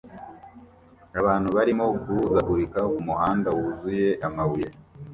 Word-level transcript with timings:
Abantu 1.19 1.47
barimo 1.57 1.85
guhuzagurika 2.07 2.79
kumuhanda 2.93 3.49
wuzuye 3.57 4.09
amabuye 4.27 4.67